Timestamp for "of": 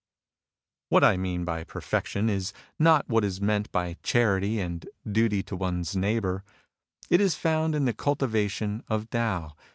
8.87-9.11